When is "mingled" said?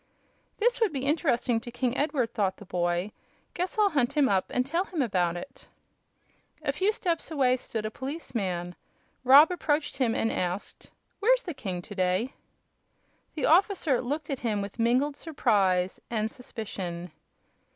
14.79-15.17